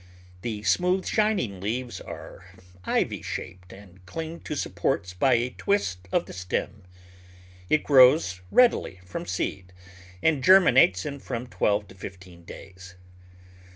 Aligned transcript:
The 0.41 0.63
smooth, 0.63 1.05
shining 1.05 1.61
leaves 1.61 2.01
are 2.01 2.43
ivy 2.85 3.21
shaped 3.21 3.71
and 3.71 4.03
cling 4.07 4.39
to 4.39 4.55
supports 4.55 5.13
by 5.13 5.35
a 5.35 5.51
twist 5.51 6.07
of 6.11 6.25
the 6.25 6.33
stem. 6.33 6.81
It 7.69 7.83
grows 7.83 8.41
readily 8.49 8.99
from 9.05 9.27
seed, 9.27 9.73
and 10.23 10.43
germinates 10.43 11.05
in 11.05 11.19
from 11.19 11.45
twelve 11.45 11.87
to 11.89 11.93
fifteen 11.93 12.45
days. 12.45 12.95